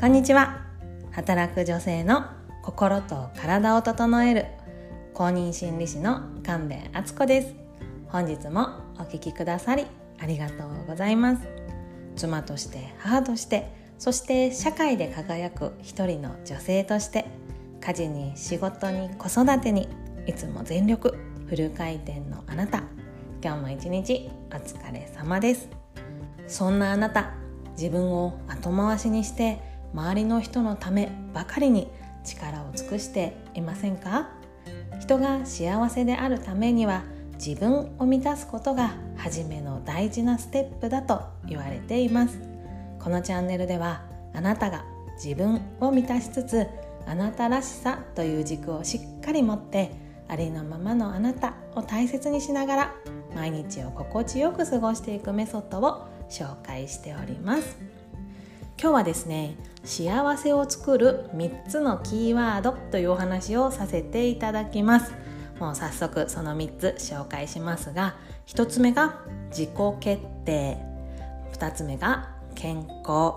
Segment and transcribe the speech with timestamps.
[0.00, 0.62] こんにちは。
[1.10, 2.24] 働く女性の
[2.62, 4.46] 心と体を整える
[5.12, 7.54] 公認心理師の神戸敦子です。
[8.08, 9.84] 本日もお聞きくださり
[10.18, 11.42] ありがとうございます。
[12.16, 17.26] 妻として母としてそして社会で輝く一人の女性として
[17.82, 19.86] 家事に仕事に子育てに
[20.26, 21.14] いつも全力
[21.46, 22.84] フル回転のあなた。
[23.44, 25.68] 今日も一日お疲れ様です。
[26.46, 27.34] そんなあなた
[27.72, 31.88] 自分を後回しにして周りの人のためばかりに
[32.24, 34.30] 力を尽くしていませんか？
[35.00, 37.02] 人が幸せであるためには
[37.34, 42.38] 自分を満たすことが初めの大事なステップだと言われています。
[42.98, 44.02] このチャンネルでは
[44.34, 44.84] あなたが
[45.22, 46.66] 自分を満たしつつ
[47.06, 49.90] あなたらしさという軸をしっかり持って
[50.28, 52.94] ありのままのあなたを大切にしながら
[53.34, 57.99] 毎日を心地よく過ごしていくメソッドを紹介しております。
[58.82, 65.12] 今日はですね幸せを作る3つのキーワードというお話をさせていただきます。
[65.58, 69.18] もう早速その3つ紹介しますが1つ目が
[69.50, 70.78] 自己決定。
[71.52, 73.34] 2つ目が健康。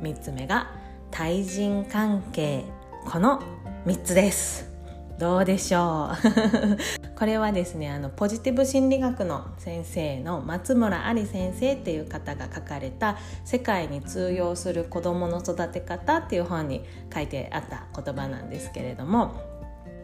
[0.00, 0.70] 3つ目が
[1.10, 2.64] 対人関係。
[3.04, 3.42] この
[3.84, 4.72] 3つです。
[5.18, 6.95] どうでしょう？
[7.16, 19.32] これはですねあのポジティブ心理学の先生の松村あり先生っていう方が書かれた「世界に通用する子どもの育て方」っていう本に書いてあった言葉なんですけれども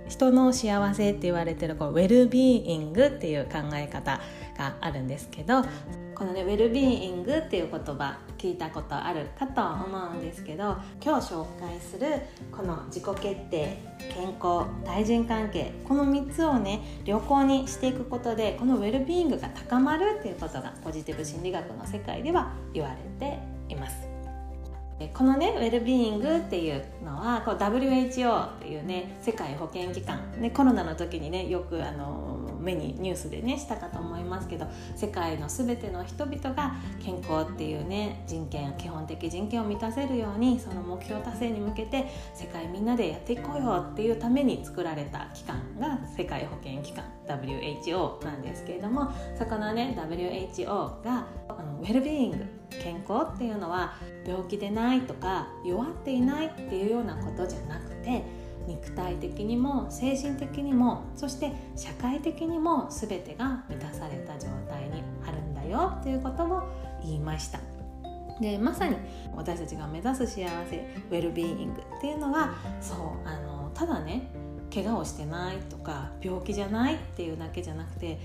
[0.09, 4.21] 人の幸せって言われてるこうウェルビーイングっていう考え方
[4.57, 5.63] があるんですけど
[6.15, 13.79] このねウェルビーイングっていう言葉聞いたことあるかと思うんですけど今日紹介するこの自己決定
[14.15, 23.39] 健康対人関係この3つをね良好にしていくことでこのウェルビーイングが高まるっていうことがポジティブ心理学の世界では言われて
[23.69, 24.13] います。
[25.15, 36.75] このねウェルビーイングっていうのはこう WHO っていうね世界保健機関、ね、コロナの時にねよくあの目にニュースでねしたかと思いますけど世界の全ての人々が
[37.05, 50.67] 健康っていうね人権基本的人権を満たせるようにその目標達成に向けて世界みんなでやっていこうよっていうために作られた機関が世界保健機関 WHO なんですけれどもそこのね WHO
[51.03, 53.95] があのウェルビーイング健康っていうのは
[54.27, 58.25] 病気でないとか弱っていないっていうようなことじゃなくて
[58.67, 66.63] 肉体的にも精神的にもそして社会的にも全てが満たされた状態にあるんだよっていうことを
[67.03, 67.61] 言いました。
[68.41, 68.97] でまさに
[69.37, 70.77] 私たちが目指す幸せ
[71.11, 74.31] ウェルビーイングっていうのはそうあのただね
[74.73, 78.19] 怪我をしてないとか病気じゃないっていうだけじゃなくて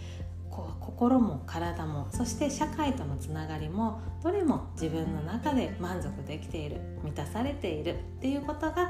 [0.58, 8.90] こう心も体もそして社会とのつながりもどれも自分の中で満足できている満たされているっていうことが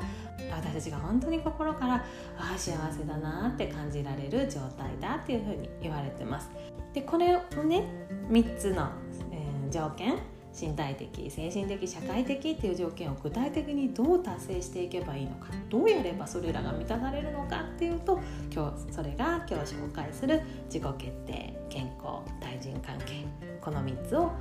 [0.50, 1.96] 私たちが本当に心から
[2.38, 6.50] ああ幸せだなって感じられる状態だっていうふうに言われてます。
[6.94, 7.84] でこれをね
[8.30, 8.88] 3つの、
[9.34, 10.20] えー、条件
[10.60, 18.20] 身体的精神的社会的っていう条件を具体的にどう達成していけばいいのかどうやればそれらが満たされるのかっていうと
[18.52, 23.26] 今日それが今日紹介する自己決定健康対人関係
[23.62, 24.32] この3つを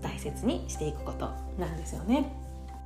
[0.00, 2.32] 大切にしていくことなんですよね。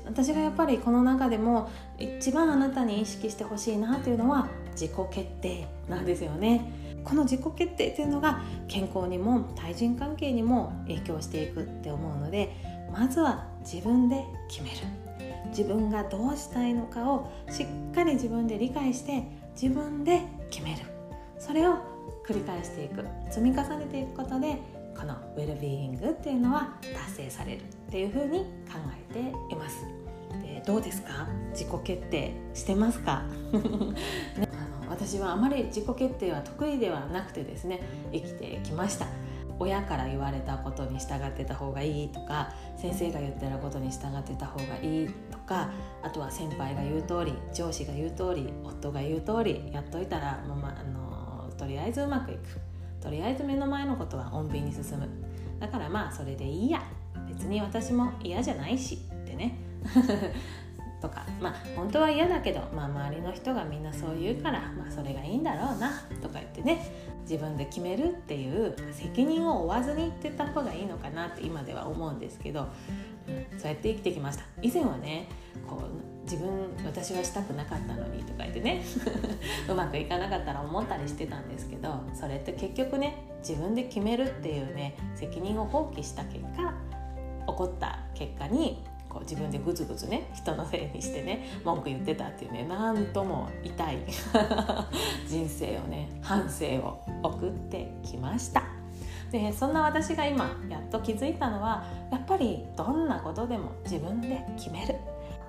[0.07, 6.73] 私がやっぱりこの中でも一番あなたに意識してほしいなというのは自己決定なんですよね。
[7.05, 12.55] この自己決定というのが健康にも対人関係にも影響していくって思うので
[12.93, 14.77] まずは自分で決める。
[15.49, 19.25] 自分がどうしたいのかをしっかり自分で理解して
[19.61, 20.83] 自分で決める。
[21.39, 21.75] それを
[22.27, 23.05] 繰り返していく。
[23.31, 24.59] 積み重ねていくことで
[24.97, 27.63] このウェルビーイングっていうのは達成される。
[27.63, 28.41] っていうふうに
[28.71, 28.77] 考
[29.11, 29.21] えて
[29.53, 29.85] います。
[30.43, 31.27] でどうですか？
[31.53, 33.25] 自己決定してますか？
[34.39, 37.81] ね、あの私はあまり自己決定は得意ではなくてですね
[38.13, 39.07] 生きてきました。
[39.61, 45.71] 親から言われたことに従ってた方がいいとか先生が言ってることに従ってた方がいいとか
[46.03, 51.01] あとは先輩が言う通り上司が言う通り夫が言う通りやっといたらもう、ま、あの
[51.61, 52.41] とりあえずうまくいく。
[53.03, 55.07] とりあえず目の前のことは穏便に進む。
[55.59, 56.83] だからまあそれでいいや。
[57.29, 58.95] 別に私も嫌じゃないし。
[58.95, 59.59] ってね。
[61.03, 61.27] とか。
[61.39, 65.91] まあ本当は嫌だけど、まあ、周りの人がみんなそう言うから、まあ、それがいいんだろうな。
[66.23, 67.10] とか言ってね。
[67.23, 72.69] 自分で決めるっていう責任を負わずにって言った方がいいのかなって今では思うんですけど、
[73.29, 74.45] うん、そうやって生きてきました。
[74.63, 75.29] 以前はね
[75.69, 76.49] こう自分
[76.85, 78.83] 私はしたくなかったのにとか言ってね
[79.69, 86.75] うまくいかなかったら思ったりしてたんですけどそれって結局ね自分で決めるっていうね責任を放棄した結果
[87.47, 93.99] 起こった結果にこう自分でグズグズね人のせいにしてね文句言ってたっていうねなんとも痛い
[95.29, 98.63] 人生をね反省を送ってきました。
[99.31, 104.95] でそんな私が今やっと気づいたのはやっぱりどんなことでも自分で決める。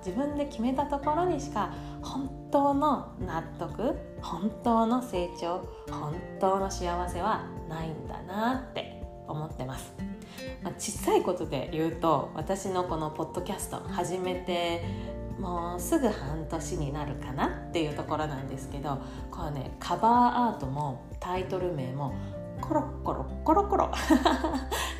[0.04, 1.72] 自分で決めたところにしか
[2.02, 10.11] 本当の納得本当の成長本当の幸せはないんだなって思ってます。
[10.62, 14.84] まあ、小さいことで言うと私のこのポッドキャスト始めて
[15.38, 18.98] もうすぐ半年になるかなっていうところなんですけど
[19.30, 22.14] こうねカバーアートもタイトル名も
[22.60, 23.90] コロコロコロコロ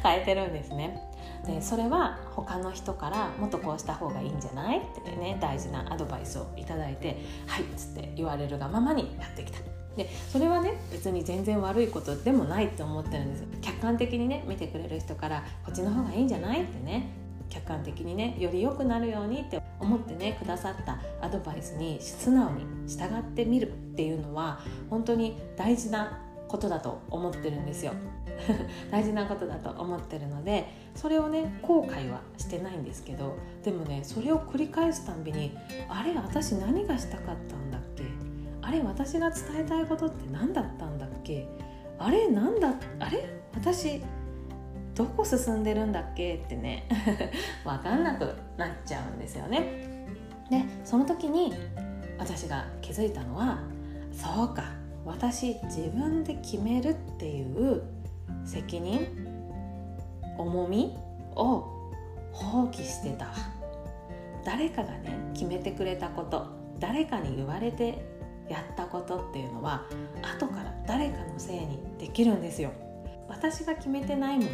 [0.03, 1.01] 変えてるんですね。
[1.47, 9.82] でそれは他の人からもっとこうした方がいいんじゃないってね大事なアドバイスを頂いて「はい」っつって言われるがままにやってきた。
[9.97, 17.11] でそれはね別に全然悪いことでもないって思ってるんです客観的にね見てくれる人からこっちの方がいいんじゃないってね
[17.51, 26.19] 客観的にねより良くなるようにって思ってねくださったアドバイスに素直に従ってみるっていうのは本当に大事な
[26.49, 27.93] ことだと思ってるんですよ。
[28.91, 35.57] 大事なことだと思ってるのでそれをね後悔はしてないんですけどでもねそれを繰り返すたんびに
[35.89, 38.22] あれ私何がしたかったんだっけ
[38.63, 41.49] あれ私が伝えたいことって何だったんだっけ？
[41.99, 43.25] あれなんだあれ？
[43.55, 44.03] 私
[44.95, 46.37] どこ進んでるんだっけ？
[46.37, 46.89] ってね
[47.65, 50.07] 分かんなくなっちゃうんですよね。
[50.51, 51.53] でその時に
[52.19, 53.59] 私が気づいたのは
[54.13, 54.65] そうか
[55.05, 57.83] 私自分で決めるっていう
[58.45, 59.09] 責任
[60.39, 60.97] 重み
[61.35, 61.65] を
[62.33, 63.27] 放棄してた。
[64.45, 66.49] 誰かがね決めてくれたこと
[66.81, 68.05] 誰かに言われて
[68.53, 69.87] やったことっていうのは
[70.23, 72.71] 後から誰かのせいにできるんですよ。
[73.29, 74.49] 私が決めてないもん。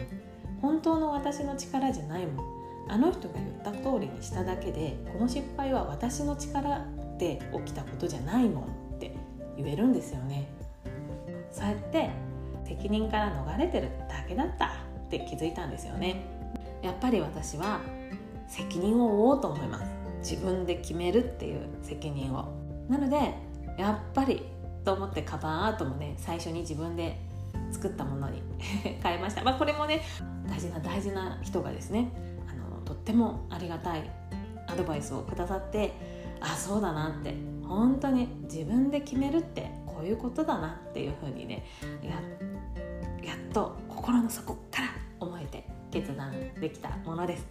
[0.62, 2.46] 本当の私の力じゃないもん。
[2.88, 6.86] あの人が言った通りにしただけでこの失敗は私の力
[7.18, 8.64] で起きたことじゃないもん。
[8.64, 8.66] っ
[8.98, 9.14] て
[9.56, 10.48] 言えるんですよね。
[11.52, 12.10] そうやって
[12.64, 14.88] 責任から逃れてるだけだった。
[15.06, 16.22] って気づいたんですよね。
[16.82, 17.80] やっぱり私は
[18.46, 19.90] 責任を負おうと思います。
[20.20, 22.48] 自分で決めるっていう責任を。
[22.88, 23.34] なので
[23.78, 24.42] やっぱり
[24.84, 27.18] と思ってカバンアートもね最初に自分で
[27.70, 28.42] 作ったものに
[29.02, 30.02] 変えました、まあ、これもね
[30.48, 32.10] 大事な大事な人がですね
[32.50, 34.10] あのとってもありがたい
[34.66, 35.92] アドバイスをくださって
[36.40, 37.34] あそうだなって
[37.66, 41.64] 本当に自分で決めるってこういうことだなっていうふうにね
[42.02, 42.10] や
[43.28, 44.88] やっと心の底から
[45.20, 47.46] 思えて決断できたものです。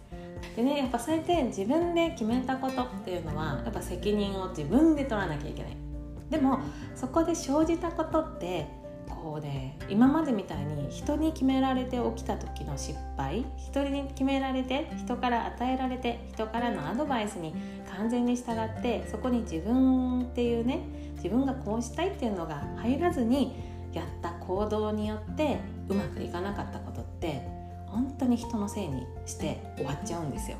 [0.56, 5.87] でねやっぱそうやって自分で決めたことっていうのはやっぱ責任を自分で取らなきゃいけない。
[6.30, 6.60] でも
[6.94, 8.66] そこで生じたことって
[9.08, 17.54] こうね今までみたいに人に決められて起きた時の失敗人に決められて人から与えられて人からのアドバイスに
[17.96, 20.80] 完全に従ってそこに自分っていうね
[21.16, 23.56] 自分がこうしたいっていうのが入らずに
[23.92, 25.58] やった行動によって
[25.88, 27.42] うまくいかなかったことって
[27.86, 30.58] 本当に人のせいにして終わっちゃうんですよ。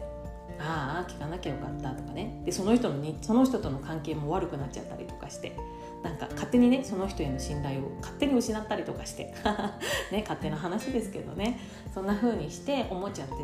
[0.61, 2.43] ああ聞かなきゃよかったとかね。
[2.45, 5.57] でその人のにその人との関係も悪くなっちゃったりとかして。
[6.03, 9.35] なんか勝手にねその人への信頼を勝手に失ったりとかして。
[10.13, 11.59] ね勝手な話ですけどね。
[11.93, 13.35] そんな風にして思っちゃって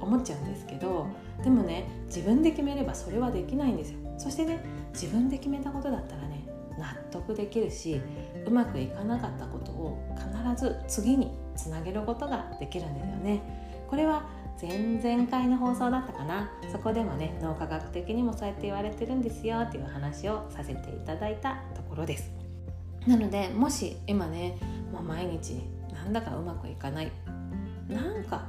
[0.00, 1.06] 思っちゃうんですけど
[1.42, 3.98] でもね自分で決めればそれはできないんですよ。
[4.18, 6.44] そしてね自分で決めたことだったらね
[6.78, 8.00] 納得できるし
[8.46, 13.40] うまくいかなかったことを必ず次につなげることができるんですよね。
[13.88, 14.24] これは
[14.60, 16.50] 前々回の放送だったかな。
[16.70, 22.30] そこでもね脳科学的にもそうやって言われてるんですよっていう話をさせていただいたところです。
[23.06, 24.58] なのでもし今ね
[24.92, 25.54] もう毎日
[25.92, 27.10] なんだかうまくいかない。
[27.88, 28.46] なんか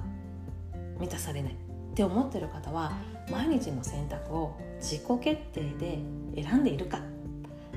[1.00, 1.54] 満たされない。
[1.54, 2.92] って思ってる方は
[3.32, 6.00] 毎日の選択を自己決定で
[6.44, 7.00] 選んでいるか。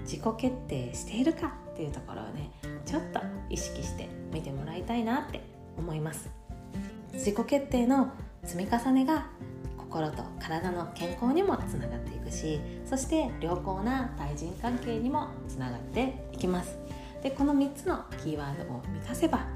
[0.02, 2.50] 自己決定しているかっていうところをね
[2.84, 5.40] ちょっと意識して見てもらいたいなって
[5.76, 6.30] 思います。
[7.16, 8.12] 自己決定の
[8.44, 9.26] 積み重ねが
[9.76, 16.78] 心と体の健康にもつながっていくしそして良好な対人関係にもつながっていきます。
[17.22, 19.46] でこの3つのキーワードを満たせば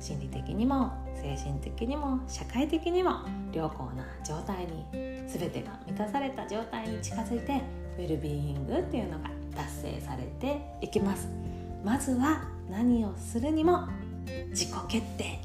[0.00, 3.20] 心理的にも精神的にも社会的にも
[3.52, 4.84] 良好な状態に
[5.28, 7.60] 全てが満たされた状態に近づいて
[7.98, 11.28] ウェルビーイングっていうのが達成されていきます。
[11.84, 13.86] まずは何をするにも
[14.48, 15.38] 自己決定。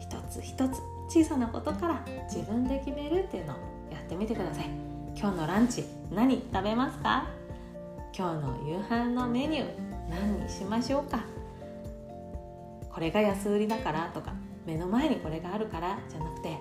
[0.00, 3.56] 一つ一つ小さなことから自分で決めるっていうのを
[3.92, 4.64] やってみてください。
[5.16, 7.28] 今日のランチ何食べますか？
[8.16, 9.66] 今日の夕飯のメニュー
[10.10, 11.20] 何にしましょうか？
[12.90, 14.32] これが安売りだからとか
[14.66, 16.56] 目の前にこれがあるからじゃなくて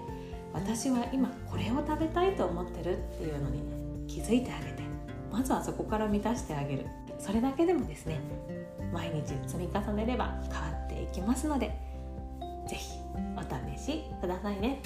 [0.53, 3.63] 私は今これを食べたいと思ってるっていうのに、
[4.07, 4.83] 気づいてあげて
[5.31, 6.85] まずはそこから満たしてあげる。
[7.17, 8.19] それだけでもですね
[8.91, 11.75] 毎日積み重ねれば変わっていきますので
[13.43, 14.81] お試しくださいね。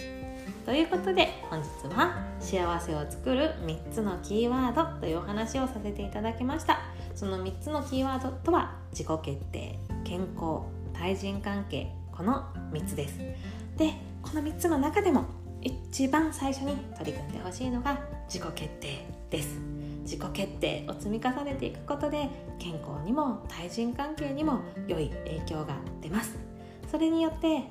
[0.65, 6.79] ということで本日は幸せを作る3つのキーワードというお話をさせていただきました。
[7.15, 10.61] その3つのキーワードとは自己決定健康
[10.93, 13.19] 対人関係この3つです。
[13.77, 15.25] でこの3つの中でも
[15.61, 19.59] 一番最初に取り組んでほしいのが自己決定です。
[20.03, 26.37] 自己決定を積み重ねていくことで健康にも対人関係にも良い影響が出ます。
[26.89, 27.63] それによって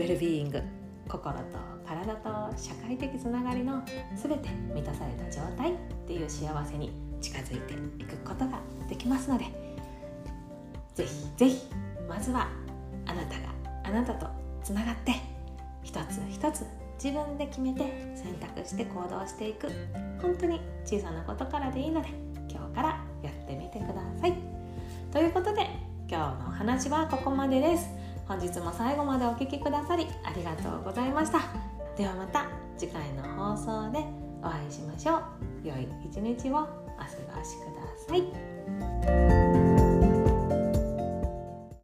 [0.00, 0.62] ウェルビーイング
[1.06, 3.82] 心と体と社会的つながりの
[4.16, 5.76] 全て満たされた状態っ
[6.06, 6.90] ていう幸せに
[7.20, 9.44] 近づいていくことができますので
[10.94, 11.66] ぜひぜひ
[12.08, 12.48] まずは
[13.04, 13.52] あなたが
[13.84, 14.26] あなたと
[14.64, 15.12] つながって
[15.82, 16.64] 一つ一つ
[17.02, 17.80] 自分で決めて
[18.16, 19.68] 選択して行動していく
[20.22, 22.08] 本当に小さなことからでいいので
[22.48, 24.32] 今日からやってみてください
[25.12, 25.66] ということで
[26.08, 27.99] 今日のお話はここまでです
[28.30, 31.40] 本日も最後までお聴きくださりありがとうございました。
[31.98, 32.46] ではまた
[32.78, 34.04] 次回の放送で
[34.40, 35.16] お会いしましょ
[35.64, 35.66] う。
[35.66, 36.68] 良い一日をお過
[37.36, 38.14] ごしくださ
[39.34, 39.39] い。